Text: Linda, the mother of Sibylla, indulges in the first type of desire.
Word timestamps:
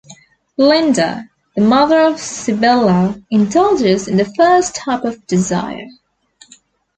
Linda, 0.57 1.29
the 1.55 1.61
mother 1.61 1.99
of 1.99 2.19
Sibylla, 2.19 3.13
indulges 3.29 4.07
in 4.07 4.17
the 4.17 4.25
first 4.35 4.73
type 4.73 5.03
of 5.03 5.27
desire. 5.27 5.85